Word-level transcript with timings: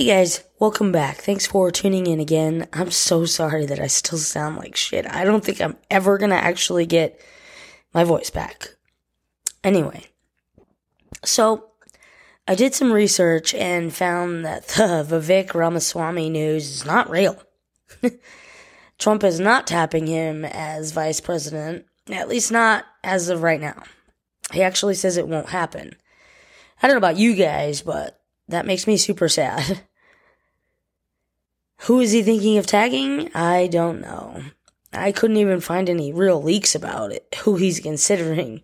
Hey 0.00 0.06
guys, 0.06 0.42
welcome 0.58 0.92
back. 0.92 1.18
Thanks 1.18 1.46
for 1.46 1.70
tuning 1.70 2.06
in 2.06 2.20
again. 2.20 2.66
I'm 2.72 2.90
so 2.90 3.26
sorry 3.26 3.66
that 3.66 3.78
I 3.78 3.86
still 3.88 4.16
sound 4.16 4.56
like 4.56 4.74
shit. 4.74 5.06
I 5.06 5.24
don't 5.24 5.44
think 5.44 5.60
I'm 5.60 5.76
ever 5.90 6.16
gonna 6.16 6.36
actually 6.36 6.86
get 6.86 7.20
my 7.92 8.02
voice 8.02 8.30
back. 8.30 8.76
Anyway, 9.62 10.06
so 11.22 11.72
I 12.48 12.54
did 12.54 12.74
some 12.74 12.90
research 12.90 13.52
and 13.52 13.92
found 13.92 14.42
that 14.46 14.68
the 14.68 15.04
Vivek 15.06 15.52
Ramaswamy 15.52 16.30
news 16.30 16.70
is 16.70 16.86
not 16.86 17.10
real. 17.10 17.36
Trump 18.98 19.22
is 19.22 19.38
not 19.38 19.66
tapping 19.66 20.06
him 20.06 20.46
as 20.46 20.92
vice 20.92 21.20
president, 21.20 21.84
at 22.10 22.26
least 22.26 22.50
not 22.50 22.86
as 23.04 23.28
of 23.28 23.42
right 23.42 23.60
now. 23.60 23.82
He 24.50 24.62
actually 24.62 24.94
says 24.94 25.18
it 25.18 25.28
won't 25.28 25.50
happen. 25.50 25.94
I 26.82 26.86
don't 26.86 26.94
know 26.94 27.06
about 27.06 27.18
you 27.18 27.34
guys, 27.34 27.82
but 27.82 28.18
that 28.48 28.64
makes 28.64 28.86
me 28.86 28.96
super 28.96 29.28
sad. 29.28 29.82
Who 31.84 32.00
is 32.00 32.12
he 32.12 32.22
thinking 32.22 32.58
of 32.58 32.66
tagging? 32.66 33.34
I 33.34 33.66
don't 33.66 34.00
know. 34.00 34.42
I 34.92 35.12
couldn't 35.12 35.38
even 35.38 35.60
find 35.60 35.88
any 35.88 36.12
real 36.12 36.42
leaks 36.42 36.74
about 36.74 37.12
it, 37.12 37.34
who 37.42 37.56
he's 37.56 37.80
considering. 37.80 38.62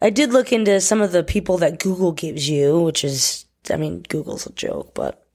I 0.00 0.10
did 0.10 0.32
look 0.32 0.52
into 0.52 0.80
some 0.80 1.00
of 1.00 1.12
the 1.12 1.24
people 1.24 1.58
that 1.58 1.80
Google 1.80 2.12
gives 2.12 2.48
you, 2.48 2.80
which 2.80 3.02
is, 3.02 3.46
I 3.70 3.76
mean, 3.76 4.04
Google's 4.08 4.46
a 4.46 4.52
joke, 4.52 4.94
but. 4.94 5.26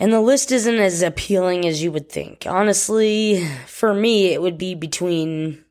And 0.00 0.12
the 0.12 0.20
list 0.20 0.52
isn't 0.52 0.78
as 0.78 1.02
appealing 1.02 1.66
as 1.66 1.82
you 1.82 1.92
would 1.92 2.08
think. 2.08 2.46
Honestly, 2.46 3.44
for 3.66 3.92
me, 3.92 4.32
it 4.32 4.40
would 4.40 4.56
be 4.56 4.74
between 4.74 5.64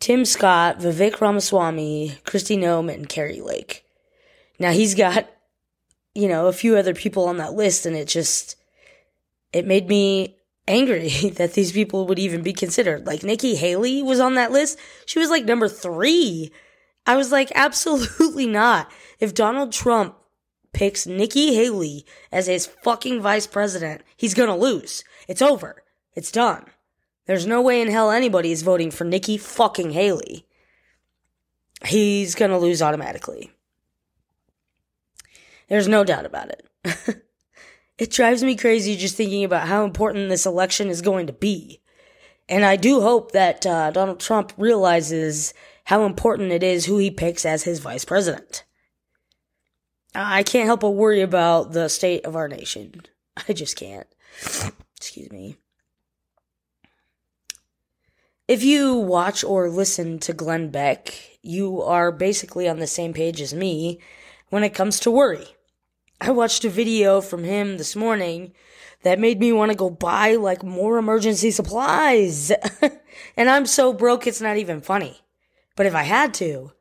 Tim 0.00 0.24
Scott, 0.24 0.80
Vivek 0.80 1.20
Ramaswamy, 1.20 2.18
Kristi 2.24 2.58
Noem, 2.58 2.92
and 2.92 3.08
Kari 3.08 3.40
Lake. 3.40 3.84
Now 4.58 4.72
he's 4.72 4.94
got, 4.94 5.28
you 6.18 6.26
know, 6.26 6.48
a 6.48 6.52
few 6.52 6.76
other 6.76 6.94
people 6.94 7.26
on 7.26 7.36
that 7.36 7.54
list, 7.54 7.86
and 7.86 7.94
it 7.94 8.08
just, 8.08 8.56
it 9.52 9.64
made 9.64 9.86
me 9.86 10.36
angry 10.66 11.08
that 11.36 11.52
these 11.52 11.70
people 11.70 12.08
would 12.08 12.18
even 12.18 12.42
be 12.42 12.52
considered. 12.52 13.06
Like 13.06 13.22
Nikki 13.22 13.54
Haley 13.54 14.02
was 14.02 14.18
on 14.18 14.34
that 14.34 14.50
list. 14.50 14.80
She 15.06 15.20
was 15.20 15.30
like 15.30 15.44
number 15.44 15.68
three. 15.68 16.50
I 17.06 17.14
was 17.14 17.30
like, 17.30 17.52
absolutely 17.54 18.46
not. 18.46 18.90
If 19.20 19.32
Donald 19.32 19.72
Trump 19.72 20.16
picks 20.72 21.06
Nikki 21.06 21.54
Haley 21.54 22.04
as 22.32 22.48
his 22.48 22.66
fucking 22.66 23.20
vice 23.20 23.46
president, 23.46 24.02
he's 24.16 24.34
gonna 24.34 24.56
lose. 24.56 25.04
It's 25.28 25.40
over. 25.40 25.84
It's 26.14 26.32
done. 26.32 26.66
There's 27.26 27.46
no 27.46 27.62
way 27.62 27.80
in 27.80 27.88
hell 27.88 28.10
anybody 28.10 28.50
is 28.50 28.62
voting 28.62 28.90
for 28.90 29.04
Nikki 29.04 29.38
fucking 29.38 29.92
Haley. 29.92 30.46
He's 31.86 32.34
gonna 32.34 32.58
lose 32.58 32.82
automatically. 32.82 33.52
There's 35.68 35.88
no 35.88 36.04
doubt 36.04 36.26
about 36.26 36.50
it. 36.50 37.22
it 37.98 38.10
drives 38.10 38.42
me 38.42 38.56
crazy 38.56 38.96
just 38.96 39.16
thinking 39.16 39.44
about 39.44 39.68
how 39.68 39.84
important 39.84 40.28
this 40.28 40.46
election 40.46 40.88
is 40.88 41.02
going 41.02 41.26
to 41.26 41.32
be. 41.32 41.80
And 42.48 42.64
I 42.64 42.76
do 42.76 43.00
hope 43.00 43.32
that 43.32 43.66
uh, 43.66 43.90
Donald 43.90 44.20
Trump 44.20 44.52
realizes 44.56 45.52
how 45.84 46.04
important 46.04 46.52
it 46.52 46.62
is 46.62 46.86
who 46.86 46.98
he 46.98 47.10
picks 47.10 47.44
as 47.44 47.64
his 47.64 47.78
vice 47.78 48.04
president. 48.04 48.64
I 50.14 50.42
can't 50.42 50.66
help 50.66 50.80
but 50.80 50.90
worry 50.90 51.20
about 51.20 51.72
the 51.72 51.88
state 51.88 52.24
of 52.24 52.34
our 52.34 52.48
nation. 52.48 53.02
I 53.48 53.52
just 53.52 53.76
can't. 53.76 54.06
Excuse 54.96 55.30
me. 55.30 55.56
If 58.48 58.62
you 58.62 58.94
watch 58.94 59.44
or 59.44 59.68
listen 59.68 60.18
to 60.20 60.32
Glenn 60.32 60.70
Beck, 60.70 61.12
you 61.42 61.82
are 61.82 62.10
basically 62.10 62.66
on 62.66 62.78
the 62.78 62.86
same 62.86 63.12
page 63.12 63.42
as 63.42 63.52
me 63.52 64.00
when 64.48 64.64
it 64.64 64.74
comes 64.74 64.98
to 65.00 65.10
worry. 65.10 65.46
I 66.20 66.30
watched 66.30 66.64
a 66.64 66.70
video 66.70 67.20
from 67.20 67.44
him 67.44 67.76
this 67.76 67.94
morning 67.94 68.52
that 69.02 69.20
made 69.20 69.38
me 69.38 69.52
want 69.52 69.70
to 69.70 69.76
go 69.76 69.88
buy 69.88 70.34
like 70.34 70.64
more 70.64 70.98
emergency 70.98 71.50
supplies. 71.50 72.50
and 73.36 73.48
I'm 73.48 73.66
so 73.66 73.92
broke 73.92 74.26
it's 74.26 74.40
not 74.40 74.56
even 74.56 74.80
funny. 74.80 75.20
But 75.76 75.86
if 75.86 75.94
I 75.94 76.02
had 76.02 76.34
to, 76.34 76.72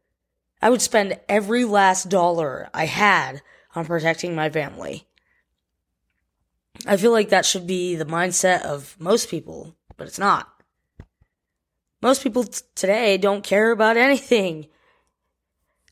I 0.61 0.71
would 0.71 0.81
spend 0.81 1.19
every 1.29 1.65
last 1.65 2.09
dollar 2.09 2.69
I 2.73 2.85
had 2.85 3.43
on 3.75 3.85
protecting 3.85 4.33
my 4.33 4.49
family. 4.49 5.07
I 6.87 6.97
feel 6.97 7.11
like 7.11 7.29
that 7.29 7.45
should 7.45 7.67
be 7.67 7.95
the 7.95 8.05
mindset 8.05 8.63
of 8.63 8.95
most 8.99 9.29
people, 9.29 9.75
but 9.97 10.07
it's 10.07 10.19
not. 10.19 10.51
Most 12.01 12.23
people 12.23 12.43
t- 12.43 12.61
today 12.75 13.17
don't 13.17 13.43
care 13.43 13.71
about 13.71 13.97
anything. 13.97 14.67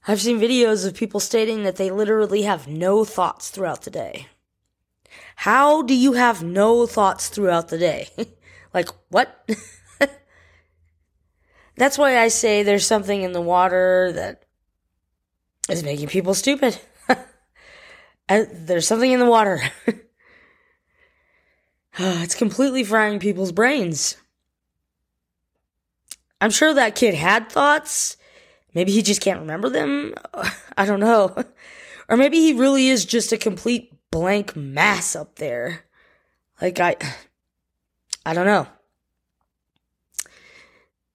I've 0.07 0.21
seen 0.21 0.39
videos 0.39 0.85
of 0.85 0.93
people 0.93 1.19
stating 1.19 1.63
that 1.63 1.77
they 1.77 1.89
literally 1.89 2.43
have 2.43 2.67
no 2.67 3.03
thoughts 3.05 3.49
throughout 3.49 3.81
the 3.81 3.89
day. 3.89 4.27
How 5.37 5.81
do 5.81 5.95
you 5.95 6.13
have 6.13 6.43
no 6.43 6.85
thoughts 6.85 7.29
throughout 7.29 7.69
the 7.69 7.77
day? 7.77 8.09
like, 8.73 8.89
what? 9.09 9.49
That's 11.75 11.97
why 11.97 12.19
I 12.19 12.29
say 12.29 12.63
there's 12.63 12.85
something 12.85 13.21
in 13.21 13.33
the 13.33 13.41
water 13.41 14.11
that 14.13 14.43
is 15.69 15.83
making 15.83 16.07
people 16.07 16.33
stupid. 16.33 16.79
there's 18.29 18.87
something 18.87 19.11
in 19.11 19.19
the 19.19 19.25
water. 19.25 19.59
Ah, 21.97 22.23
it's 22.23 22.35
completely 22.35 22.83
frying 22.83 23.19
people's 23.19 23.53
brains. 23.53 24.17
I'm 26.41 26.51
sure 26.51 26.73
that 26.73 26.95
kid 26.95 27.13
had 27.13 27.49
thoughts. 27.49 28.17
Maybe 28.75 28.91
he 28.91 29.01
just 29.01 29.21
can't 29.21 29.39
remember 29.39 29.69
them. 29.69 30.13
I 30.77 30.85
don't 30.85 30.99
know. 30.99 31.35
Or 32.07 32.17
maybe 32.17 32.37
he 32.37 32.53
really 32.53 32.89
is 32.89 33.03
just 33.03 33.31
a 33.31 33.37
complete 33.37 33.91
blank 34.11 34.55
mass 34.55 35.15
up 35.15 35.37
there. 35.37 35.85
Like 36.61 36.79
I 36.79 36.97
I 38.27 38.35
don't 38.35 38.45
know. 38.45 38.67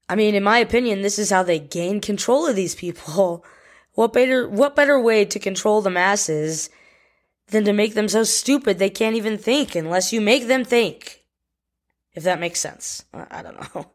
I 0.09 0.17
mean, 0.17 0.35
in 0.35 0.43
my 0.43 0.59
opinion, 0.59 1.03
this 1.03 1.17
is 1.17 1.31
how 1.31 1.45
they 1.45 1.61
gain 1.61 2.01
control 2.01 2.45
of 2.49 2.57
these 2.57 2.75
people. 2.75 3.45
What 3.95 4.13
better 4.13 4.49
what 4.49 4.75
better 4.75 5.01
way 5.01 5.25
to 5.25 5.39
control 5.39 5.81
the 5.81 5.91
masses 5.91 6.71
than 7.49 7.65
to 7.65 7.73
make 7.73 7.95
them 7.95 8.09
so 8.09 8.25
stupid 8.25 8.79
they 8.79 8.91
can't 8.91 9.17
even 9.17 9.37
think 9.39 9.77
unless 9.77 10.13
you 10.13 10.21
make 10.21 10.49
them 10.49 10.65
think? 10.65 11.25
If 12.15 12.23
that 12.25 12.41
makes 12.41 12.61
sense. 12.61 13.05
I 13.13 13.43
don't 13.43 13.75
know. 13.75 13.93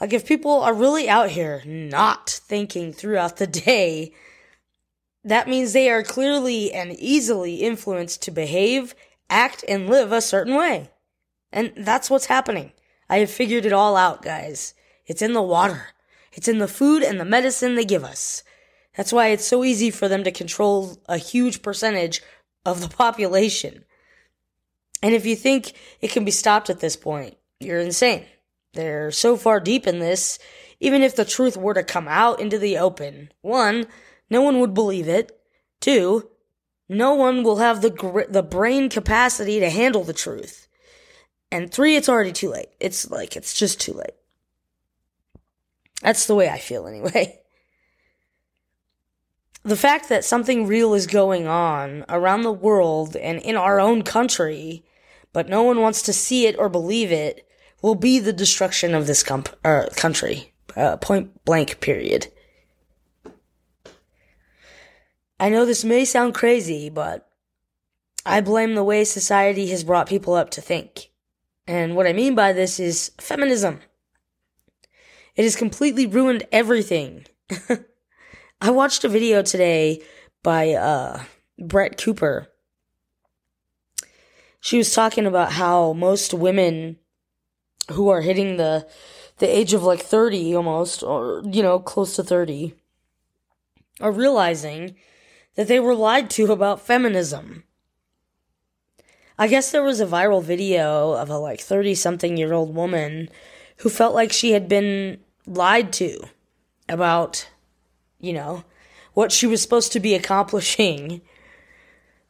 Like, 0.00 0.12
if 0.12 0.26
people 0.26 0.60
are 0.62 0.74
really 0.74 1.08
out 1.08 1.30
here 1.30 1.62
not 1.64 2.28
thinking 2.28 2.92
throughout 2.92 3.36
the 3.36 3.46
day, 3.46 4.12
that 5.24 5.48
means 5.48 5.72
they 5.72 5.88
are 5.90 6.02
clearly 6.02 6.72
and 6.72 6.92
easily 6.92 7.56
influenced 7.56 8.22
to 8.22 8.30
behave, 8.30 8.94
act, 9.30 9.64
and 9.68 9.88
live 9.88 10.12
a 10.12 10.20
certain 10.20 10.54
way. 10.54 10.90
And 11.52 11.72
that's 11.76 12.10
what's 12.10 12.26
happening. 12.26 12.72
I 13.08 13.18
have 13.18 13.30
figured 13.30 13.64
it 13.64 13.72
all 13.72 13.96
out, 13.96 14.22
guys. 14.22 14.74
It's 15.06 15.22
in 15.22 15.32
the 15.32 15.42
water. 15.42 15.88
It's 16.32 16.48
in 16.48 16.58
the 16.58 16.68
food 16.68 17.02
and 17.02 17.20
the 17.20 17.24
medicine 17.24 17.74
they 17.74 17.84
give 17.84 18.04
us. 18.04 18.42
That's 18.96 19.12
why 19.12 19.28
it's 19.28 19.46
so 19.46 19.64
easy 19.64 19.90
for 19.90 20.08
them 20.08 20.24
to 20.24 20.32
control 20.32 20.98
a 21.08 21.16
huge 21.16 21.62
percentage 21.62 22.22
of 22.64 22.80
the 22.80 22.88
population. 22.96 23.84
And 25.02 25.14
if 25.14 25.26
you 25.26 25.36
think 25.36 25.74
it 26.00 26.10
can 26.10 26.24
be 26.24 26.30
stopped 26.30 26.70
at 26.70 26.80
this 26.80 26.96
point, 26.96 27.36
you're 27.60 27.80
insane. 27.80 28.24
They're 28.74 29.10
so 29.10 29.36
far 29.36 29.60
deep 29.60 29.86
in 29.86 29.98
this, 29.98 30.38
even 30.80 31.02
if 31.02 31.16
the 31.16 31.24
truth 31.24 31.56
were 31.56 31.74
to 31.74 31.82
come 31.82 32.08
out 32.08 32.40
into 32.40 32.58
the 32.58 32.78
open, 32.78 33.32
one, 33.40 33.86
no 34.28 34.42
one 34.42 34.60
would 34.60 34.74
believe 34.74 35.08
it. 35.08 35.38
Two, 35.80 36.30
no 36.88 37.14
one 37.14 37.42
will 37.42 37.56
have 37.56 37.80
the 37.80 37.90
gr- 37.90 38.22
the 38.28 38.42
brain 38.42 38.88
capacity 38.88 39.60
to 39.60 39.70
handle 39.70 40.04
the 40.04 40.12
truth. 40.12 40.68
And 41.50 41.70
three, 41.70 41.96
it's 41.96 42.08
already 42.08 42.32
too 42.32 42.50
late. 42.50 42.68
It's 42.80 43.10
like 43.10 43.36
it's 43.36 43.54
just 43.54 43.80
too 43.80 43.92
late. 43.92 44.14
That's 46.02 46.26
the 46.26 46.34
way 46.34 46.48
I 46.48 46.58
feel 46.58 46.86
anyway. 46.86 47.40
The 49.66 49.76
fact 49.76 50.10
that 50.10 50.26
something 50.26 50.66
real 50.66 50.92
is 50.92 51.06
going 51.06 51.46
on 51.46 52.04
around 52.10 52.42
the 52.42 52.52
world 52.52 53.16
and 53.16 53.40
in 53.40 53.56
our 53.56 53.80
own 53.80 54.02
country, 54.02 54.84
but 55.32 55.48
no 55.48 55.62
one 55.62 55.80
wants 55.80 56.02
to 56.02 56.12
see 56.12 56.46
it 56.46 56.54
or 56.58 56.68
believe 56.68 57.10
it, 57.10 57.48
will 57.84 57.94
be 57.94 58.18
the 58.18 58.32
destruction 58.32 58.94
of 58.94 59.06
this 59.06 59.22
uh, 59.30 59.86
country. 59.94 60.54
Uh, 60.74 60.96
point 60.96 61.44
blank, 61.44 61.80
period. 61.80 62.28
I 65.38 65.50
know 65.50 65.66
this 65.66 65.84
may 65.84 66.06
sound 66.06 66.34
crazy, 66.34 66.88
but 66.88 67.28
I 68.24 68.40
blame 68.40 68.74
the 68.74 68.82
way 68.82 69.04
society 69.04 69.66
has 69.66 69.84
brought 69.84 70.08
people 70.08 70.32
up 70.32 70.48
to 70.52 70.62
think. 70.62 71.10
And 71.66 71.94
what 71.94 72.06
I 72.06 72.14
mean 72.14 72.34
by 72.34 72.54
this 72.54 72.80
is 72.80 73.12
feminism. 73.20 73.80
It 75.36 75.42
has 75.42 75.54
completely 75.54 76.06
ruined 76.06 76.44
everything. 76.50 77.26
I 78.62 78.70
watched 78.70 79.04
a 79.04 79.10
video 79.10 79.42
today 79.42 80.02
by 80.42 80.70
uh, 80.70 81.22
Brett 81.58 81.98
Cooper. 82.02 82.48
She 84.58 84.78
was 84.78 84.94
talking 84.94 85.26
about 85.26 85.52
how 85.52 85.92
most 85.92 86.32
women 86.32 86.96
who 87.92 88.08
are 88.08 88.20
hitting 88.20 88.56
the 88.56 88.86
the 89.38 89.46
age 89.46 89.74
of 89.74 89.82
like 89.82 90.00
30 90.00 90.54
almost 90.54 91.02
or 91.02 91.42
you 91.44 91.62
know 91.62 91.78
close 91.78 92.16
to 92.16 92.22
30 92.22 92.74
are 94.00 94.12
realizing 94.12 94.94
that 95.54 95.68
they 95.68 95.80
were 95.80 95.94
lied 95.94 96.30
to 96.30 96.52
about 96.52 96.80
feminism. 96.80 97.64
I 99.38 99.48
guess 99.48 99.70
there 99.70 99.82
was 99.82 100.00
a 100.00 100.06
viral 100.06 100.42
video 100.42 101.12
of 101.12 101.30
a 101.30 101.38
like 101.38 101.60
30 101.60 101.94
something 101.94 102.36
year 102.36 102.52
old 102.52 102.74
woman 102.74 103.28
who 103.78 103.88
felt 103.88 104.14
like 104.14 104.32
she 104.32 104.52
had 104.52 104.68
been 104.68 105.18
lied 105.46 105.92
to 105.94 106.20
about, 106.88 107.48
you 108.20 108.32
know, 108.32 108.64
what 109.14 109.32
she 109.32 109.46
was 109.46 109.62
supposed 109.62 109.92
to 109.92 110.00
be 110.00 110.14
accomplishing. 110.14 111.20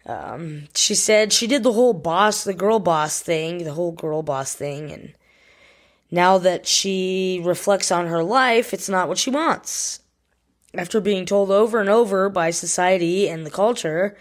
Um, 0.06 0.68
she 0.74 0.94
said 0.94 1.32
she 1.32 1.46
did 1.46 1.62
the 1.62 1.72
whole 1.72 1.94
boss, 1.94 2.44
the 2.44 2.54
girl 2.54 2.78
boss 2.78 3.20
thing, 3.20 3.64
the 3.64 3.72
whole 3.72 3.92
girl 3.92 4.22
boss 4.22 4.54
thing, 4.54 4.90
and 4.90 5.14
now 6.14 6.38
that 6.38 6.64
she 6.64 7.40
reflects 7.42 7.90
on 7.90 8.06
her 8.06 8.22
life, 8.22 8.72
it's 8.72 8.88
not 8.88 9.08
what 9.08 9.18
she 9.18 9.30
wants. 9.30 9.98
After 10.72 11.00
being 11.00 11.26
told 11.26 11.50
over 11.50 11.80
and 11.80 11.90
over 11.90 12.28
by 12.28 12.50
society 12.50 13.28
and 13.28 13.44
the 13.44 13.50
culture 13.50 14.16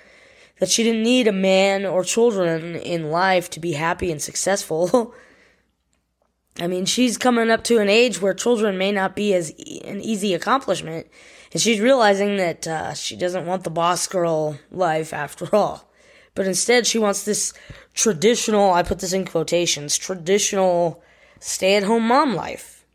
that 0.59 0.69
she 0.69 0.83
didn't 0.83 1.03
need 1.03 1.27
a 1.27 1.31
man 1.31 1.85
or 1.85 2.03
children 2.03 2.75
in 2.75 3.11
life 3.11 3.47
to 3.51 3.59
be 3.59 3.73
happy 3.73 4.11
and 4.11 4.21
successful. 4.21 5.13
I 6.59 6.65
mean, 6.65 6.85
she's 6.85 7.17
coming 7.17 7.51
up 7.51 7.63
to 7.65 7.79
an 7.79 7.89
age 7.89 8.19
where 8.21 8.33
children 8.33 8.77
may 8.77 8.91
not 8.91 9.15
be 9.15 9.33
as 9.35 9.53
e- 9.57 9.81
an 9.83 10.01
easy 10.01 10.33
accomplishment, 10.33 11.07
and 11.51 11.61
she's 11.61 11.79
realizing 11.79 12.37
that 12.37 12.67
uh, 12.67 12.93
she 12.95 13.15
doesn't 13.15 13.45
want 13.45 13.63
the 13.63 13.69
boss 13.69 14.07
girl 14.07 14.57
life 14.71 15.13
after 15.13 15.47
all. 15.55 15.91
But 16.33 16.47
instead, 16.47 16.87
she 16.87 16.97
wants 16.97 17.23
this 17.23 17.53
traditional, 17.93 18.73
I 18.73 18.81
put 18.81 18.99
this 18.99 19.13
in 19.13 19.25
quotations, 19.25 19.95
traditional 19.95 21.03
stay 21.43 21.75
at 21.75 21.83
home 21.83 22.07
mom 22.07 22.33
life. 22.35 22.85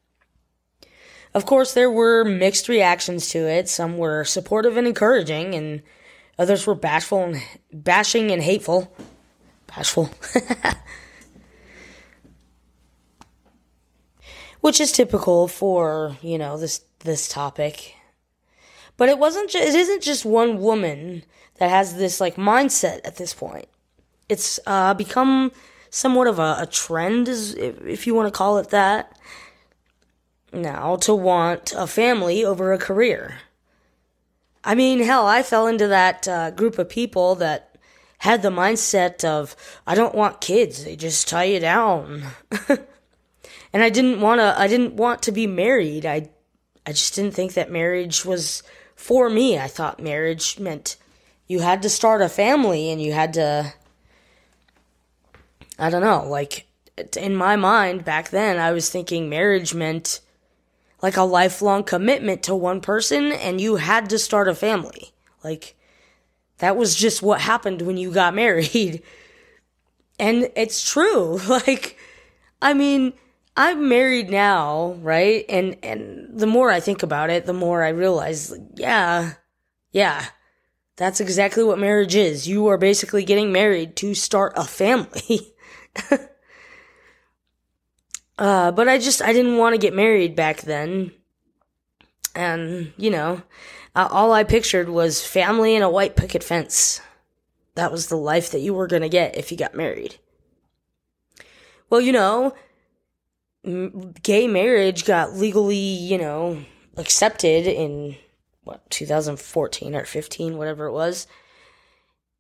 Of 1.35 1.45
course, 1.47 1.75
there 1.75 1.91
were 1.91 2.25
mixed 2.25 2.69
reactions 2.69 3.29
to 3.31 3.39
it. 3.39 3.69
Some 3.69 3.99
were 3.99 4.25
supportive 4.25 4.77
and 4.77 4.87
encouraging, 4.87 5.55
and 5.55 5.83
others 6.39 6.67
were 6.67 6.75
bashful 6.75 7.23
and 7.23 7.43
bashing 7.73 8.31
and 8.31 8.43
hateful. 8.43 8.97
Bashful. 9.67 10.11
Which 14.61 14.81
is 14.81 14.91
typical 14.91 15.47
for, 15.47 16.17
you 16.23 16.39
know, 16.39 16.56
this 16.56 16.81
this 17.00 17.29
topic. 17.29 17.95
But 18.97 19.09
it 19.09 19.19
wasn't 19.19 19.50
ju- 19.50 19.59
it 19.59 19.75
isn't 19.75 20.03
just 20.03 20.25
one 20.25 20.59
woman 20.59 21.25
that 21.59 21.71
has 21.71 21.97
this 21.97 22.21
like 22.21 22.37
mindset 22.37 23.00
at 23.05 23.17
this 23.17 23.35
point. 23.35 23.69
It's 24.29 24.59
uh, 24.67 24.95
become 24.95 25.53
somewhat 25.90 26.26
of 26.26 26.38
a, 26.38 26.56
a 26.61 26.67
trend, 26.67 27.29
if, 27.29 27.81
if 27.85 28.06
you 28.06 28.14
want 28.14 28.32
to 28.32 28.37
call 28.37 28.58
it 28.58 28.70
that, 28.70 29.19
now 30.52 30.96
to 30.96 31.14
want 31.14 31.73
a 31.76 31.87
family 31.87 32.44
over 32.44 32.73
a 32.73 32.79
career. 32.79 33.40
I 34.64 34.75
mean, 34.75 35.00
hell, 35.00 35.26
I 35.26 35.43
fell 35.43 35.67
into 35.67 35.88
that 35.88 36.26
uh, 36.26 36.50
group 36.50 36.79
of 36.79 36.88
people 36.88 37.35
that 37.37 37.76
had 38.19 38.43
the 38.43 38.50
mindset 38.50 39.25
of, 39.25 39.55
I 39.87 39.94
don't 39.94 40.14
want 40.14 40.40
kids, 40.40 40.85
they 40.85 40.96
just 40.96 41.29
tie 41.29 41.44
you 41.44 41.61
down. 41.61 42.25
and 42.69 43.82
I 43.82 43.90
didn't 43.90 44.20
want 44.20 44.40
to, 44.40 44.58
I 44.58 44.67
didn't 44.67 44.94
want 44.94 45.23
to 45.23 45.32
be 45.32 45.46
married. 45.46 46.05
I, 46.05 46.29
I 46.85 46.93
just 46.93 47.14
didn't 47.14 47.35
think 47.35 47.55
that 47.55 47.70
marriage 47.70 48.25
was 48.25 48.62
for 48.96 49.31
me. 49.31 49.58
I 49.58 49.69
thought 49.69 50.02
marriage 50.02 50.58
meant 50.58 50.96
you 51.46 51.61
had 51.61 51.82
to 51.82 51.88
start 51.88 52.20
a 52.20 52.29
family 52.29 52.90
and 52.90 53.00
you 53.00 53.12
had 53.12 53.32
to 53.35 53.73
I 55.79 55.91
don't 55.91 56.03
know, 56.03 56.29
like 56.29 56.67
in 57.17 57.35
my 57.35 57.57
mind 57.57 58.05
back 58.05 58.31
then 58.31 58.59
I 58.59 58.73
was 58.73 58.91
thinking 58.91 59.29
marriage 59.29 59.75
meant 59.75 60.21
like 61.01 61.17
a 61.17 61.23
lifelong 61.23 61.85
commitment 61.85 62.43
to 62.45 62.55
one 62.55 62.81
person 62.81 63.31
and 63.33 63.61
you 63.61 63.77
had 63.77 64.11
to 64.11 64.19
start 64.19 64.49
a 64.49 64.55
family. 64.55 65.13
Like 65.45 65.77
that 66.59 66.77
was 66.77 66.97
just 66.97 67.23
what 67.23 67.41
happened 67.41 67.83
when 67.83 67.97
you 67.97 68.11
got 68.11 68.35
married. 68.35 69.03
And 70.19 70.51
it's 70.57 70.89
true. 70.91 71.41
Like 71.49 71.97
I 72.61 72.75
mean, 72.75 73.13
I'm 73.57 73.89
married 73.89 74.31
now, 74.31 74.95
right? 75.01 75.45
And 75.49 75.77
and 75.85 76.39
the 76.39 76.47
more 76.47 76.71
I 76.71 76.81
think 76.81 77.05
about 77.05 77.31
it, 77.31 77.47
the 77.47 77.53
more 77.53 77.85
I 77.85 77.91
realize 77.91 78.53
yeah. 78.75 79.35
Yeah. 79.93 80.27
That's 80.97 81.21
exactly 81.21 81.63
what 81.63 81.79
marriage 81.79 82.17
is. 82.17 82.49
You 82.49 82.67
are 82.67 82.77
basically 82.77 83.25
getting 83.25 83.53
married 83.53 83.95
to 83.97 84.15
start 84.15 84.55
a 84.57 84.65
family. 84.65 85.53
uh, 88.39 88.73
but 88.73 88.89
I 88.89 88.99
just, 88.99 89.23
I 89.23 89.33
didn't 89.33 89.56
want 89.56 89.75
to 89.75 89.81
get 89.81 89.95
married 89.95 90.37
back 90.37 90.62
then. 90.62 91.12
And, 92.35 92.93
you 92.97 93.11
know, 93.11 93.43
uh, 93.95 94.09
all 94.11 94.33
I 94.33 94.45
pictured 94.45 94.89
was 94.89 95.27
family 95.27 95.75
and 95.75 95.85
a 95.85 95.91
white 95.91 96.17
picket 96.17 96.45
fence. 96.45 97.00
That 97.75 97.93
was 97.93 98.09
the 98.09 98.17
life 98.17 98.50
that 98.50 98.61
you 98.61 98.75
were 98.75 98.87
going 98.87 99.03
to 99.03 99.09
get 99.09 99.37
if 99.37 99.50
you 99.50 99.56
got 99.56 99.75
married. 99.75 100.17
Well, 101.91 102.00
you 102.00 102.12
know, 102.12 102.55
m- 103.65 104.15
gay 104.23 104.47
marriage 104.47 105.05
got 105.05 105.35
legally, 105.35 105.77
you 105.77 106.19
know, 106.19 106.65
accepted 106.97 107.67
in 107.67 108.17
what 108.65 108.89
2014 108.91 109.95
or 109.95 110.05
15 110.05 110.59
whatever 110.59 110.87
it 110.87 110.93
was 110.93 111.27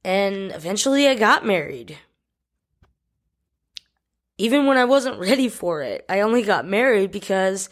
and 0.04 0.52
eventually 0.52 1.08
i 1.08 1.14
got 1.14 1.46
married 1.46 1.96
even 4.38 4.66
when 4.66 4.78
I 4.78 4.84
wasn't 4.84 5.18
ready 5.18 5.48
for 5.48 5.82
it. 5.82 6.04
I 6.08 6.20
only 6.20 6.42
got 6.42 6.66
married 6.66 7.10
because 7.10 7.68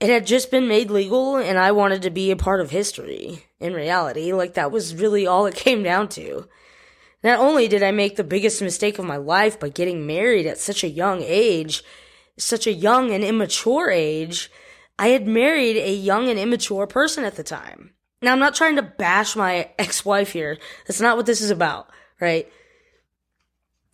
it 0.00 0.08
had 0.08 0.26
just 0.26 0.50
been 0.50 0.66
made 0.66 0.90
legal 0.90 1.36
and 1.36 1.58
I 1.58 1.72
wanted 1.72 2.02
to 2.02 2.10
be 2.10 2.30
a 2.30 2.36
part 2.36 2.60
of 2.60 2.70
history. 2.70 3.44
In 3.60 3.74
reality, 3.74 4.32
like 4.32 4.54
that 4.54 4.72
was 4.72 4.94
really 4.94 5.26
all 5.26 5.46
it 5.46 5.54
came 5.54 5.82
down 5.82 6.08
to. 6.10 6.48
Not 7.22 7.38
only 7.38 7.68
did 7.68 7.82
I 7.82 7.90
make 7.90 8.16
the 8.16 8.24
biggest 8.24 8.60
mistake 8.60 8.98
of 8.98 9.04
my 9.04 9.16
life 9.16 9.58
by 9.58 9.70
getting 9.70 10.06
married 10.06 10.46
at 10.46 10.58
such 10.58 10.84
a 10.84 10.88
young 10.88 11.22
age, 11.22 11.82
such 12.36 12.66
a 12.66 12.72
young 12.72 13.12
and 13.12 13.24
immature 13.24 13.90
age, 13.90 14.50
I 14.98 15.08
had 15.08 15.26
married 15.26 15.76
a 15.76 15.92
young 15.94 16.28
and 16.28 16.38
immature 16.38 16.86
person 16.86 17.24
at 17.24 17.36
the 17.36 17.42
time. 17.42 17.94
Now 18.20 18.32
I'm 18.32 18.38
not 18.38 18.54
trying 18.54 18.76
to 18.76 18.82
bash 18.82 19.36
my 19.36 19.70
ex-wife 19.78 20.32
here. 20.32 20.58
That's 20.86 21.00
not 21.00 21.16
what 21.16 21.26
this 21.26 21.40
is 21.40 21.50
about, 21.50 21.88
right? 22.20 22.50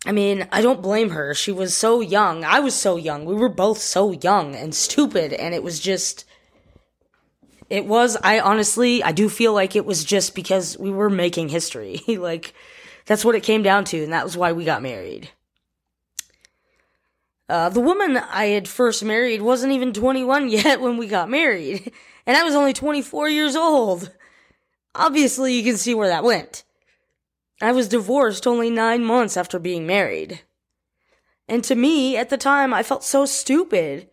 I 0.05 0.11
mean, 0.11 0.47
I 0.51 0.61
don't 0.61 0.81
blame 0.81 1.11
her. 1.11 1.33
She 1.33 1.51
was 1.51 1.75
so 1.75 2.01
young. 2.01 2.43
I 2.43 2.59
was 2.59 2.73
so 2.73 2.97
young. 2.97 3.25
We 3.25 3.35
were 3.35 3.49
both 3.49 3.77
so 3.77 4.11
young 4.11 4.55
and 4.55 4.73
stupid, 4.73 5.33
and 5.33 5.53
it 5.53 5.63
was 5.63 5.79
just. 5.79 6.25
It 7.69 7.85
was, 7.85 8.17
I 8.21 8.41
honestly, 8.41 9.01
I 9.01 9.13
do 9.13 9.29
feel 9.29 9.53
like 9.53 9.77
it 9.77 9.85
was 9.85 10.03
just 10.03 10.35
because 10.35 10.77
we 10.77 10.91
were 10.91 11.09
making 11.09 11.47
history. 11.47 12.01
like, 12.07 12.53
that's 13.05 13.23
what 13.23 13.35
it 13.35 13.43
came 13.43 13.63
down 13.63 13.85
to, 13.85 14.03
and 14.03 14.11
that 14.11 14.25
was 14.25 14.35
why 14.35 14.51
we 14.51 14.65
got 14.65 14.81
married. 14.81 15.29
Uh, 17.47 17.69
the 17.69 17.79
woman 17.79 18.17
I 18.17 18.45
had 18.45 18.67
first 18.67 19.03
married 19.03 19.41
wasn't 19.41 19.73
even 19.73 19.93
21 19.93 20.49
yet 20.49 20.81
when 20.81 20.97
we 20.97 21.07
got 21.07 21.29
married, 21.29 21.93
and 22.25 22.35
I 22.35 22.43
was 22.43 22.55
only 22.55 22.73
24 22.73 23.29
years 23.29 23.55
old. 23.55 24.11
Obviously, 24.93 25.53
you 25.53 25.63
can 25.63 25.77
see 25.77 25.93
where 25.93 26.09
that 26.09 26.23
went. 26.23 26.63
I 27.61 27.71
was 27.71 27.87
divorced 27.87 28.47
only 28.47 28.69
nine 28.69 29.03
months 29.03 29.37
after 29.37 29.59
being 29.59 29.85
married. 29.85 30.41
And 31.47 31.63
to 31.65 31.75
me, 31.75 32.17
at 32.17 32.29
the 32.29 32.37
time, 32.37 32.73
I 32.73 32.81
felt 32.81 33.03
so 33.03 33.25
stupid. 33.25 34.09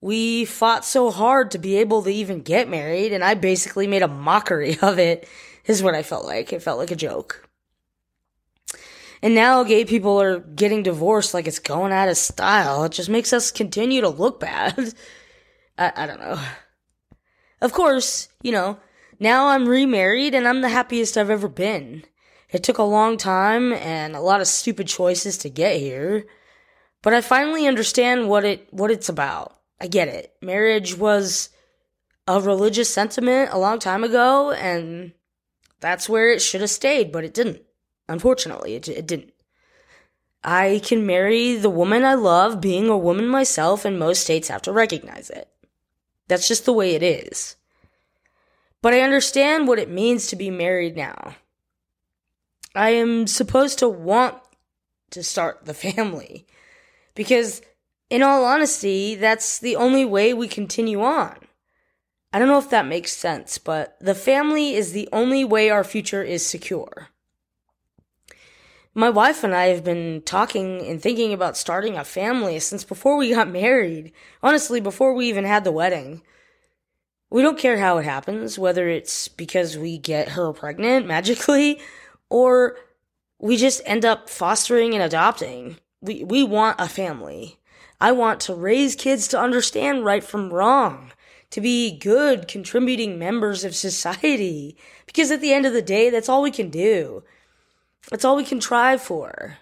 We 0.00 0.44
fought 0.44 0.84
so 0.84 1.10
hard 1.10 1.50
to 1.52 1.58
be 1.58 1.76
able 1.76 2.02
to 2.02 2.10
even 2.10 2.42
get 2.42 2.68
married, 2.68 3.12
and 3.12 3.24
I 3.24 3.34
basically 3.34 3.86
made 3.86 4.02
a 4.02 4.08
mockery 4.08 4.76
of 4.82 4.98
it, 4.98 5.28
is 5.66 5.82
what 5.82 5.94
I 5.94 6.02
felt 6.02 6.24
like. 6.24 6.52
It 6.52 6.62
felt 6.62 6.78
like 6.78 6.90
a 6.90 6.96
joke. 6.96 7.48
And 9.22 9.34
now 9.34 9.64
gay 9.64 9.84
people 9.84 10.20
are 10.20 10.38
getting 10.38 10.82
divorced 10.82 11.34
like 11.34 11.46
it's 11.48 11.58
going 11.58 11.92
out 11.92 12.08
of 12.08 12.16
style. 12.16 12.84
It 12.84 12.92
just 12.92 13.08
makes 13.08 13.32
us 13.32 13.50
continue 13.50 14.00
to 14.00 14.08
look 14.08 14.38
bad. 14.40 14.94
I, 15.78 15.92
I 15.96 16.06
don't 16.06 16.20
know. 16.20 16.40
Of 17.60 17.72
course, 17.72 18.28
you 18.42 18.52
know, 18.52 18.78
now 19.18 19.48
I'm 19.48 19.68
remarried 19.68 20.34
and 20.34 20.46
I'm 20.46 20.60
the 20.60 20.68
happiest 20.68 21.16
I've 21.16 21.30
ever 21.30 21.48
been. 21.48 22.04
It 22.50 22.62
took 22.62 22.78
a 22.78 22.82
long 22.82 23.16
time 23.16 23.72
and 23.72 24.16
a 24.16 24.20
lot 24.20 24.40
of 24.40 24.46
stupid 24.46 24.88
choices 24.88 25.36
to 25.38 25.50
get 25.50 25.80
here, 25.80 26.26
but 27.02 27.12
I 27.12 27.20
finally 27.20 27.66
understand 27.66 28.28
what 28.28 28.44
it 28.44 28.68
what 28.72 28.90
it's 28.90 29.08
about. 29.08 29.56
I 29.80 29.86
get 29.86 30.08
it. 30.08 30.34
Marriage 30.40 30.96
was 30.96 31.50
a 32.26 32.40
religious 32.40 32.92
sentiment 32.92 33.50
a 33.52 33.58
long 33.58 33.78
time 33.78 34.02
ago 34.02 34.52
and 34.52 35.12
that's 35.80 36.08
where 36.08 36.30
it 36.30 36.42
should 36.42 36.60
have 36.60 36.70
stayed, 36.70 37.12
but 37.12 37.24
it 37.24 37.34
didn't. 37.34 37.62
Unfortunately, 38.08 38.74
it, 38.74 38.88
it 38.88 39.06
didn't. 39.06 39.32
I 40.42 40.80
can 40.84 41.06
marry 41.06 41.56
the 41.56 41.70
woman 41.70 42.04
I 42.04 42.14
love 42.14 42.60
being 42.60 42.88
a 42.88 42.96
woman 42.96 43.28
myself, 43.28 43.84
and 43.84 43.98
most 43.98 44.22
states 44.22 44.48
have 44.48 44.62
to 44.62 44.72
recognize 44.72 45.30
it. 45.30 45.48
That's 46.28 46.48
just 46.48 46.64
the 46.64 46.72
way 46.72 46.94
it 46.94 47.02
is. 47.02 47.56
But 48.80 48.94
I 48.94 49.00
understand 49.00 49.66
what 49.66 49.78
it 49.78 49.90
means 49.90 50.28
to 50.28 50.36
be 50.36 50.50
married 50.50 50.96
now. 50.96 51.34
I 52.74 52.90
am 52.90 53.26
supposed 53.26 53.78
to 53.80 53.88
want 53.88 54.36
to 55.10 55.22
start 55.22 55.64
the 55.64 55.74
family. 55.74 56.46
Because, 57.14 57.62
in 58.10 58.22
all 58.22 58.44
honesty, 58.44 59.14
that's 59.14 59.58
the 59.58 59.76
only 59.76 60.04
way 60.04 60.32
we 60.34 60.48
continue 60.48 61.02
on. 61.02 61.36
I 62.32 62.38
don't 62.38 62.48
know 62.48 62.58
if 62.58 62.70
that 62.70 62.86
makes 62.86 63.12
sense, 63.12 63.58
but 63.58 63.96
the 64.00 64.14
family 64.14 64.74
is 64.74 64.92
the 64.92 65.08
only 65.12 65.44
way 65.44 65.70
our 65.70 65.82
future 65.82 66.22
is 66.22 66.44
secure. 66.44 67.08
My 68.94 69.10
wife 69.10 69.44
and 69.44 69.54
I 69.54 69.66
have 69.66 69.84
been 69.84 70.22
talking 70.22 70.84
and 70.86 71.00
thinking 71.00 71.32
about 71.32 71.56
starting 71.56 71.96
a 71.96 72.04
family 72.04 72.58
since 72.58 72.84
before 72.84 73.16
we 73.16 73.32
got 73.32 73.48
married. 73.48 74.12
Honestly, 74.42 74.80
before 74.80 75.14
we 75.14 75.28
even 75.28 75.44
had 75.44 75.64
the 75.64 75.72
wedding. 75.72 76.22
We 77.30 77.42
don't 77.42 77.58
care 77.58 77.78
how 77.78 77.98
it 77.98 78.04
happens, 78.04 78.58
whether 78.58 78.88
it's 78.88 79.28
because 79.28 79.78
we 79.78 79.98
get 79.98 80.30
her 80.30 80.52
pregnant 80.52 81.06
magically 81.06 81.80
or 82.30 82.76
we 83.38 83.56
just 83.56 83.80
end 83.84 84.04
up 84.04 84.28
fostering 84.28 84.94
and 84.94 85.02
adopting. 85.02 85.76
We, 86.00 86.24
we 86.24 86.44
want 86.44 86.80
a 86.80 86.88
family. 86.88 87.58
I 88.00 88.12
want 88.12 88.40
to 88.42 88.54
raise 88.54 88.94
kids 88.94 89.28
to 89.28 89.40
understand 89.40 90.04
right 90.04 90.22
from 90.22 90.52
wrong, 90.52 91.12
to 91.50 91.60
be 91.60 91.98
good, 91.98 92.46
contributing 92.46 93.18
members 93.18 93.64
of 93.64 93.74
society. 93.74 94.76
Because 95.06 95.30
at 95.30 95.40
the 95.40 95.52
end 95.52 95.66
of 95.66 95.72
the 95.72 95.82
day, 95.82 96.10
that's 96.10 96.28
all 96.28 96.42
we 96.42 96.50
can 96.50 96.70
do. 96.70 97.24
That's 98.10 98.24
all 98.24 98.36
we 98.36 98.44
can 98.44 98.60
try 98.60 98.96
for. 98.96 99.58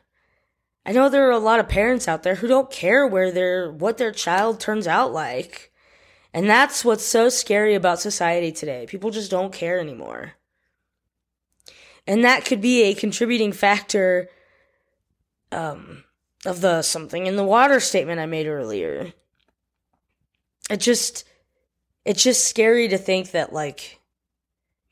I 0.84 0.92
know 0.92 1.08
there 1.08 1.26
are 1.28 1.32
a 1.32 1.38
lot 1.38 1.58
of 1.58 1.68
parents 1.68 2.06
out 2.06 2.22
there 2.22 2.36
who 2.36 2.46
don't 2.46 2.70
care 2.70 3.06
where 3.06 3.32
their 3.32 3.72
what 3.72 3.98
their 3.98 4.12
child 4.12 4.60
turns 4.60 4.86
out 4.86 5.12
like. 5.12 5.72
And 6.32 6.48
that's 6.48 6.84
what's 6.84 7.04
so 7.04 7.28
scary 7.28 7.74
about 7.74 7.98
society 7.98 8.52
today. 8.52 8.86
People 8.86 9.10
just 9.10 9.30
don't 9.30 9.52
care 9.52 9.80
anymore. 9.80 10.34
And 12.06 12.24
that 12.24 12.44
could 12.44 12.60
be 12.60 12.84
a 12.84 12.94
contributing 12.94 13.52
factor 13.52 14.28
um, 15.50 16.04
of 16.44 16.60
the 16.60 16.82
something 16.82 17.26
in 17.26 17.36
the 17.36 17.44
water 17.44 17.80
statement 17.80 18.20
I 18.20 18.26
made 18.26 18.46
earlier. 18.46 19.12
It 20.70 20.78
just 20.78 21.24
it's 22.04 22.22
just 22.22 22.46
scary 22.46 22.88
to 22.88 22.98
think 22.98 23.32
that 23.32 23.52
like 23.52 24.00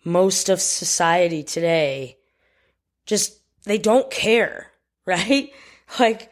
most 0.04 0.48
of 0.48 0.60
society 0.60 1.42
today 1.42 2.18
just 3.06 3.38
they 3.64 3.78
don't 3.78 4.10
care, 4.10 4.72
right? 5.06 5.50
Like 5.98 6.30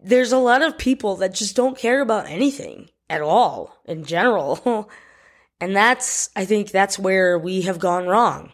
there's 0.00 0.32
a 0.32 0.38
lot 0.38 0.62
of 0.62 0.78
people 0.78 1.16
that 1.16 1.34
just 1.34 1.56
don't 1.56 1.76
care 1.76 2.00
about 2.00 2.26
anything 2.26 2.90
at 3.08 3.22
all 3.22 3.76
in 3.84 4.04
general. 4.04 4.90
and 5.60 5.74
that's 5.74 6.30
I 6.36 6.44
think 6.44 6.70
that's 6.70 6.98
where 6.98 7.38
we 7.38 7.62
have 7.62 7.78
gone 7.78 8.06
wrong. 8.06 8.52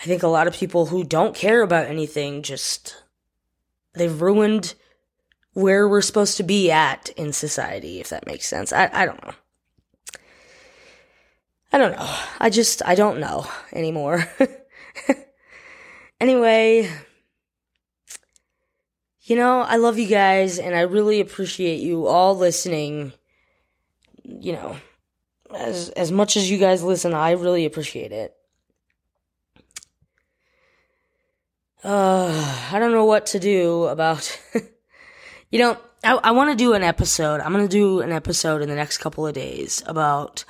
I 0.00 0.04
think 0.04 0.22
a 0.22 0.28
lot 0.28 0.46
of 0.46 0.54
people 0.54 0.86
who 0.86 1.04
don't 1.04 1.34
care 1.34 1.62
about 1.62 1.86
anything 1.86 2.42
just 2.42 3.02
they've 3.94 4.20
ruined 4.20 4.74
where 5.52 5.88
we're 5.88 6.00
supposed 6.00 6.36
to 6.38 6.42
be 6.42 6.70
at 6.70 7.10
in 7.10 7.32
society, 7.32 8.00
if 8.00 8.08
that 8.08 8.26
makes 8.26 8.46
sense. 8.46 8.72
I, 8.72 8.88
I 8.92 9.04
don't 9.04 9.22
know. 9.24 9.34
I 11.72 11.78
don't 11.78 11.92
know. 11.92 12.14
I 12.38 12.50
just, 12.50 12.82
I 12.84 12.94
don't 12.94 13.20
know 13.20 13.46
anymore. 13.72 14.28
Anyway, 16.20 16.90
you 19.22 19.36
know, 19.36 19.60
I 19.60 19.76
love 19.76 19.98
you 19.98 20.06
guys 20.06 20.58
and 20.58 20.76
I 20.76 20.82
really 20.82 21.20
appreciate 21.20 21.80
you 21.80 22.06
all 22.06 22.36
listening. 22.36 23.14
You 24.22 24.52
know, 24.52 24.76
as 25.54 25.88
as 25.90 26.12
much 26.12 26.36
as 26.36 26.50
you 26.50 26.58
guys 26.58 26.82
listen, 26.82 27.14
I 27.14 27.32
really 27.32 27.64
appreciate 27.64 28.12
it. 28.12 28.34
Uh, 31.82 32.68
I 32.72 32.78
don't 32.78 32.92
know 32.92 33.06
what 33.06 33.26
to 33.26 33.38
do 33.38 33.84
about 33.84 34.38
You 35.50 35.58
know, 35.58 35.78
I 36.04 36.14
I 36.14 36.30
want 36.30 36.50
to 36.50 36.56
do 36.56 36.74
an 36.74 36.84
episode. 36.84 37.40
I'm 37.40 37.52
going 37.52 37.66
to 37.66 37.68
do 37.68 38.00
an 38.00 38.12
episode 38.12 38.62
in 38.62 38.68
the 38.68 38.76
next 38.76 38.98
couple 38.98 39.26
of 39.26 39.34
days 39.34 39.82
about 39.84 40.44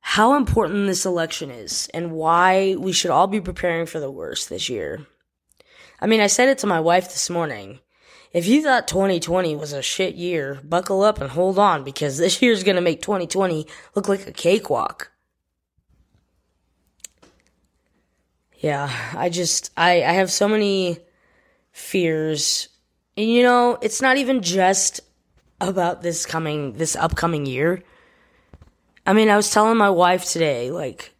how 0.00 0.36
important 0.36 0.86
this 0.86 1.06
election 1.06 1.50
is 1.50 1.88
and 1.94 2.12
why 2.12 2.76
we 2.78 2.92
should 2.92 3.10
all 3.10 3.26
be 3.26 3.40
preparing 3.40 3.86
for 3.86 3.98
the 3.98 4.10
worst 4.10 4.50
this 4.50 4.68
year. 4.68 5.06
I 6.00 6.06
mean, 6.06 6.20
I 6.20 6.26
said 6.26 6.48
it 6.48 6.58
to 6.58 6.66
my 6.66 6.80
wife 6.80 7.04
this 7.04 7.30
morning. 7.30 7.80
If 8.32 8.46
you 8.46 8.62
thought 8.62 8.88
2020 8.88 9.56
was 9.56 9.72
a 9.72 9.80
shit 9.80 10.14
year, 10.14 10.60
buckle 10.62 11.02
up 11.02 11.20
and 11.20 11.30
hold 11.30 11.58
on 11.58 11.82
because 11.82 12.18
this 12.18 12.42
year's 12.42 12.64
gonna 12.64 12.82
make 12.82 13.00
2020 13.00 13.66
look 13.94 14.06
like 14.06 14.26
a 14.26 14.32
cakewalk. 14.32 15.11
Yeah, 18.62 18.92
I 19.16 19.28
just, 19.28 19.72
I, 19.76 20.04
I 20.04 20.12
have 20.12 20.30
so 20.30 20.46
many 20.46 20.98
fears. 21.72 22.68
And 23.16 23.28
you 23.28 23.42
know, 23.42 23.76
it's 23.82 24.00
not 24.00 24.18
even 24.18 24.40
just 24.40 25.00
about 25.60 26.02
this 26.02 26.24
coming, 26.24 26.74
this 26.74 26.94
upcoming 26.94 27.44
year. 27.44 27.82
I 29.04 29.14
mean, 29.14 29.28
I 29.28 29.36
was 29.36 29.50
telling 29.50 29.76
my 29.76 29.90
wife 29.90 30.24
today, 30.24 30.70
like, 30.70 31.12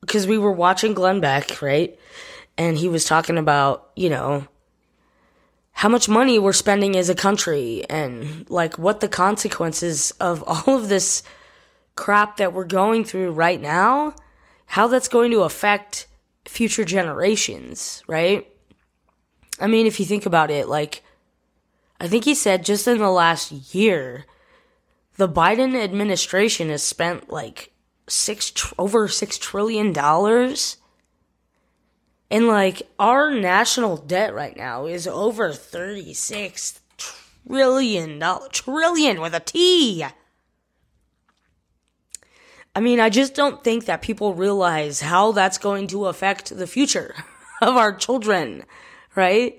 because 0.00 0.26
we 0.26 0.38
were 0.38 0.50
watching 0.50 0.92
Glenn 0.92 1.20
Beck, 1.20 1.62
right? 1.62 1.96
And 2.58 2.76
he 2.76 2.88
was 2.88 3.04
talking 3.04 3.38
about, 3.38 3.92
you 3.94 4.10
know, 4.10 4.48
how 5.70 5.88
much 5.88 6.08
money 6.08 6.40
we're 6.40 6.52
spending 6.52 6.96
as 6.96 7.08
a 7.08 7.14
country 7.14 7.84
and, 7.88 8.50
like, 8.50 8.76
what 8.76 8.98
the 8.98 9.08
consequences 9.08 10.10
of 10.18 10.42
all 10.48 10.76
of 10.76 10.88
this 10.88 11.22
crap 11.94 12.38
that 12.38 12.52
we're 12.52 12.64
going 12.64 13.04
through 13.04 13.30
right 13.30 13.60
now, 13.60 14.16
how 14.66 14.86
that's 14.88 15.08
going 15.08 15.30
to 15.30 15.42
affect 15.42 16.06
future 16.44 16.84
generations, 16.84 18.02
right? 18.06 18.46
I 19.58 19.66
mean, 19.66 19.86
if 19.86 19.98
you 19.98 20.06
think 20.06 20.26
about 20.26 20.50
it, 20.50 20.68
like, 20.68 21.02
I 21.98 22.08
think 22.08 22.24
he 22.24 22.34
said 22.34 22.64
just 22.64 22.86
in 22.86 22.98
the 22.98 23.10
last 23.10 23.74
year, 23.74 24.26
the 25.16 25.28
Biden 25.28 25.74
administration 25.74 26.68
has 26.68 26.82
spent 26.82 27.30
like 27.30 27.72
six 28.06 28.50
tr- 28.50 28.74
over 28.78 29.08
six 29.08 29.38
trillion 29.38 29.92
dollars. 29.92 30.76
And 32.30 32.48
like 32.48 32.82
our 32.98 33.32
national 33.32 33.96
debt 33.96 34.34
right 34.34 34.56
now 34.56 34.86
is 34.86 35.06
over 35.06 35.52
36 35.52 36.80
trillion 36.98 38.18
dollar 38.18 38.48
trillion 38.48 39.20
with 39.20 39.34
a 39.34 39.40
T. 39.40 40.04
I 42.76 42.80
mean, 42.80 43.00
I 43.00 43.08
just 43.08 43.34
don't 43.34 43.64
think 43.64 43.86
that 43.86 44.02
people 44.02 44.34
realize 44.34 45.00
how 45.00 45.32
that's 45.32 45.56
going 45.56 45.86
to 45.88 46.08
affect 46.08 46.54
the 46.54 46.66
future 46.66 47.14
of 47.62 47.74
our 47.74 47.94
children, 47.94 48.64
right? 49.14 49.58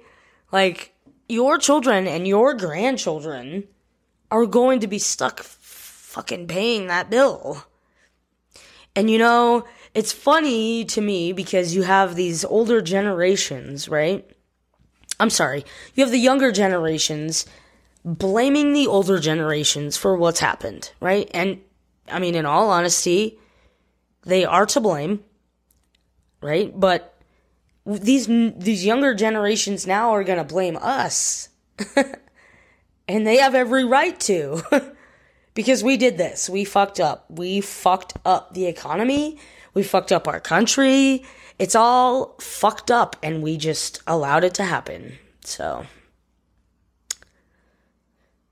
Like 0.51 0.93
your 1.27 1.57
children 1.57 2.05
and 2.05 2.27
your 2.27 2.53
grandchildren 2.53 3.63
are 4.29 4.45
going 4.45 4.81
to 4.81 4.87
be 4.87 4.99
stuck 4.99 5.39
fucking 5.41 6.45
paying 6.45 6.85
that 6.87 7.09
bill. 7.09 7.65
And 8.95 9.09
you 9.09 9.17
know, 9.17 9.65
it's 9.95 10.13
funny 10.13 10.85
to 10.85 11.01
me 11.01 11.33
because 11.33 11.73
you 11.73 11.81
have 11.81 12.13
these 12.13 12.45
older 12.45 12.81
generations, 12.81 13.89
right? 13.89 14.29
I'm 15.19 15.31
sorry, 15.31 15.65
you 15.95 16.03
have 16.03 16.11
the 16.11 16.19
younger 16.19 16.51
generations 16.51 17.47
blaming 18.05 18.73
the 18.73 18.85
older 18.85 19.17
generations 19.17 19.97
for 19.97 20.15
what's 20.15 20.39
happened, 20.39 20.91
right? 20.99 21.31
And 21.33 21.61
I 22.09 22.19
mean, 22.19 22.35
in 22.35 22.45
all 22.45 22.69
honesty, 22.69 23.39
they 24.23 24.45
are 24.45 24.65
to 24.67 24.79
blame, 24.79 25.23
right? 26.41 26.77
But 26.77 27.13
these 27.85 28.27
these 28.27 28.85
younger 28.85 29.15
generations 29.15 29.87
now 29.87 30.11
are 30.11 30.23
going 30.23 30.37
to 30.37 30.43
blame 30.43 30.77
us. 30.77 31.49
and 33.07 33.25
they 33.25 33.37
have 33.37 33.55
every 33.55 33.85
right 33.85 34.19
to. 34.21 34.63
because 35.53 35.83
we 35.83 35.97
did 35.97 36.17
this. 36.17 36.49
We 36.49 36.65
fucked 36.65 36.99
up. 36.99 37.25
We 37.29 37.61
fucked 37.61 38.13
up 38.25 38.53
the 38.53 38.67
economy. 38.67 39.39
We 39.73 39.81
fucked 39.83 40.11
up 40.11 40.27
our 40.27 40.39
country. 40.39 41.23
It's 41.57 41.75
all 41.75 42.35
fucked 42.39 42.91
up 42.91 43.15
and 43.23 43.41
we 43.41 43.57
just 43.57 44.01
allowed 44.05 44.43
it 44.43 44.53
to 44.55 44.63
happen. 44.63 45.17
So. 45.43 45.85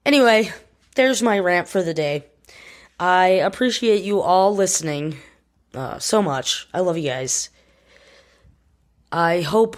Anyway, 0.06 0.52
there's 0.96 1.22
my 1.22 1.38
rant 1.38 1.68
for 1.68 1.84
the 1.84 1.94
day. 1.94 2.26
I 3.00 3.28
appreciate 3.28 4.04
you 4.04 4.22
all 4.22 4.56
listening 4.56 5.18
uh, 5.74 6.00
so 6.00 6.22
much. 6.22 6.68
I 6.74 6.80
love 6.80 6.98
you 6.98 7.10
guys. 7.10 7.50
I 9.12 9.42
hope 9.42 9.78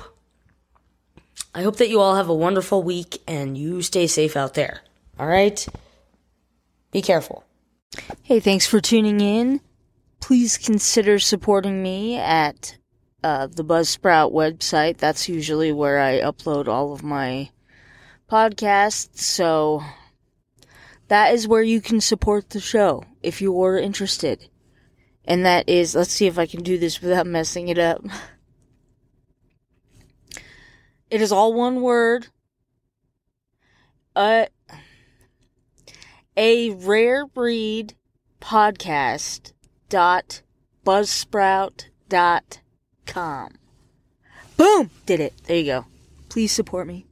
I 1.53 1.63
hope 1.63 1.77
that 1.77 1.89
you 1.89 2.00
all 2.00 2.15
have 2.15 2.29
a 2.29 2.36
wonderful 2.36 2.83
week 2.83 3.21
and 3.27 3.57
you 3.57 3.81
stay 3.81 4.05
safe 4.05 4.38
out 4.38 4.53
there. 4.53 4.81
All 5.19 5.27
right? 5.27 5.65
Be 6.91 7.01
careful. 7.01 7.43
Hey, 8.21 8.39
thanks 8.39 8.67
for 8.67 8.79
tuning 8.79 9.21
in. 9.21 9.62
Please 10.19 10.57
consider 10.57 11.17
supporting 11.17 11.81
me 11.81 12.17
at 12.17 12.77
uh, 13.24 13.47
the 13.47 13.63
Buzzsprout 13.63 14.31
website. 14.31 14.97
That's 14.97 15.27
usually 15.27 15.71
where 15.71 16.00
I 16.00 16.19
upload 16.19 16.67
all 16.67 16.93
of 16.93 17.01
my 17.01 17.50
podcasts. 18.29 19.19
So 19.19 19.81
that 21.07 21.33
is 21.33 21.47
where 21.47 21.63
you 21.63 21.81
can 21.81 22.01
support 22.01 22.49
the 22.49 22.59
show 22.59 23.03
if 23.23 23.41
you're 23.41 23.77
interested. 23.77 24.49
And 25.25 25.45
that 25.45 25.67
is, 25.67 25.95
let's 25.95 26.11
see 26.11 26.27
if 26.27 26.39
I 26.39 26.45
can 26.45 26.63
do 26.63 26.77
this 26.77 27.01
without 27.01 27.27
messing 27.27 27.67
it 27.69 27.79
up. 27.79 28.03
It 31.09 31.21
is 31.21 31.31
all 31.31 31.53
one 31.53 31.81
word. 31.81 32.27
Uh, 34.15 34.47
a 36.35 36.71
rare 36.71 37.25
breed 37.25 37.95
podcast 38.41 39.53
dot 39.89 40.41
buzzsprout 40.85 41.85
dot 42.09 42.59
com. 43.05 43.55
Boom! 44.57 44.89
Did 45.05 45.19
it. 45.19 45.33
There 45.45 45.57
you 45.57 45.65
go. 45.65 45.85
Please 46.29 46.51
support 46.51 46.87
me. 46.87 47.06